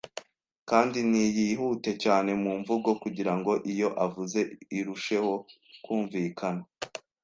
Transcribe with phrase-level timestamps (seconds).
[0.69, 4.39] kandi ntiyihute yane mu mvugo kugira ngo iyo avuze
[4.77, 5.33] irusheho
[5.83, 6.63] kumvikana